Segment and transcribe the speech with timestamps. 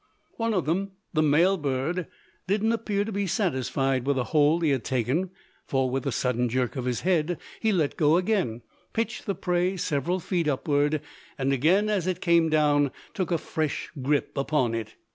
[0.37, 2.07] One of them, the male bird,
[2.47, 5.29] didn't appear to be satisfied with the hold he had taken;
[5.67, 9.77] for, with a sudden jerk of his head, he let go again, pitched the prey
[9.77, 11.01] several feet upward,
[11.37, 14.95] and again as it came down took a fresh "grip" upon it.